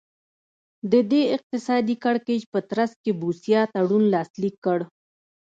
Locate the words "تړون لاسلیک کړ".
3.73-4.79